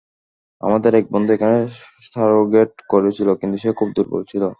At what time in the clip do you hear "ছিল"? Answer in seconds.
4.31-4.43